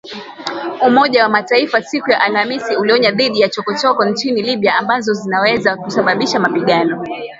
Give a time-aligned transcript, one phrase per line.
[0.87, 6.39] Umoja wa Mataifa siku ya Alhamis ulionya dhidi ya “chokochoko” nchini Libya ambazo zinaweza kusababisha
[6.39, 7.03] mapigano.